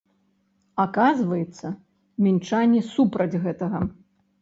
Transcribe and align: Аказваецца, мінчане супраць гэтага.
Аказваецца, 0.83 1.73
мінчане 2.25 2.85
супраць 2.93 3.39
гэтага. 3.49 3.79